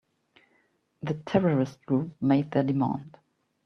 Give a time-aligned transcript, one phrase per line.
[1.03, 3.19] The terrorist group made their demand.